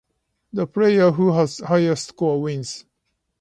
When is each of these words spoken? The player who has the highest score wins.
The 0.51 0.65
player 0.65 1.11
who 1.11 1.31
has 1.33 1.57
the 1.57 1.67
highest 1.67 2.07
score 2.07 2.41
wins. 2.41 2.85